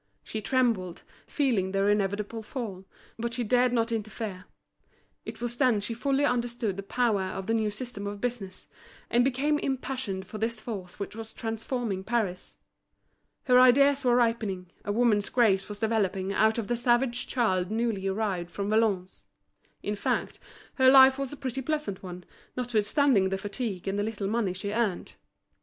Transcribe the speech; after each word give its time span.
She 0.23 0.41
trembled, 0.41 1.03
feeling 1.27 1.73
their 1.73 1.87
inevitable 1.87 2.41
fall; 2.41 2.85
but 3.19 3.35
she 3.35 3.43
dared 3.43 3.71
not 3.71 3.91
interfere. 3.91 4.45
It 5.25 5.39
was 5.41 5.57
then 5.57 5.79
she 5.79 5.93
fully 5.93 6.25
understood 6.25 6.75
the 6.75 6.81
power 6.81 7.21
of 7.25 7.45
the 7.45 7.53
new 7.53 7.69
system 7.69 8.07
of 8.07 8.19
business, 8.19 8.67
and 9.11 9.23
became 9.23 9.59
impassioned 9.59 10.25
for 10.25 10.39
this 10.39 10.59
force 10.59 10.97
which 10.97 11.15
was 11.15 11.33
transforming 11.33 12.03
Paris. 12.03 12.57
Her 13.43 13.59
ideas 13.59 14.03
were 14.03 14.15
ripening, 14.15 14.71
a 14.83 14.91
woman's 14.91 15.29
grace 15.29 15.69
was 15.69 15.77
developing 15.77 16.33
out 16.33 16.57
of 16.57 16.67
the 16.67 16.75
savage 16.77 17.27
child 17.27 17.69
newly 17.69 18.07
arrived 18.07 18.49
from 18.49 18.71
Valognes. 18.71 19.25
In 19.83 19.95
fact, 19.95 20.39
her 20.79 20.89
life 20.89 21.19
was 21.19 21.31
a 21.31 21.37
pretty 21.37 21.61
pleasant 21.61 22.01
one, 22.01 22.23
notwithstanding 22.57 23.29
the 23.29 23.37
fatigue 23.37 23.87
and 23.87 23.99
the 23.99 24.03
little 24.03 24.27
money 24.27 24.53
she 24.53 24.71
earned. 24.71 25.13